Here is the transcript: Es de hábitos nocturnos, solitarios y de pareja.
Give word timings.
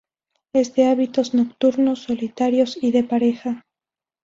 Es 0.51 0.73
de 0.73 0.87
hábitos 0.87 1.35
nocturnos, 1.35 2.01
solitarios 2.01 2.75
y 2.81 2.91
de 2.91 3.03
pareja. 3.03 3.67